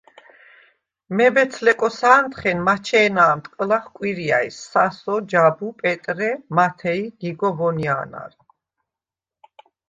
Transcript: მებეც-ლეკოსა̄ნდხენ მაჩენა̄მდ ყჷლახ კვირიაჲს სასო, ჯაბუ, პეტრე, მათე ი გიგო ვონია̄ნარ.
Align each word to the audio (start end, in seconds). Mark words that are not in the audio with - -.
მებეც-ლეკოსა̄ნდხენ 1.17 2.59
მაჩენა̄მდ 2.67 3.45
ყჷლახ 3.55 3.85
კვირიაჲს 3.95 4.57
სასო, 4.71 5.15
ჯაბუ, 5.31 5.67
პეტრე, 5.79 6.31
მათე 6.55 6.93
ი 7.03 7.05
გიგო 7.19 7.49
ვონია̄ნარ. 7.57 8.31